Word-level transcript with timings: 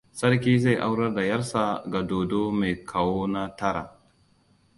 Sarki 0.19 0.53
zai 0.61 0.73
aurar 0.85 1.11
da 1.17 1.21
'yarsa 1.25 1.65
ga 1.91 2.01
dodo 2.13 2.41
mai 2.59 2.73
kawona 2.93 3.45
tara. 3.61 3.85